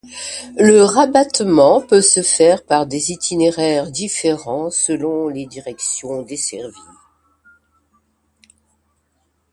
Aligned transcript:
Le 0.57 0.81
rabattement 0.81 1.79
peut 1.79 2.01
se 2.01 2.23
faire 2.23 2.65
par 2.65 2.87
des 2.87 3.11
itinéraires 3.11 3.91
différents 3.91 4.71
selon 4.71 5.27
les 5.27 5.45
directions 5.45 6.23
desservies. 6.23 6.81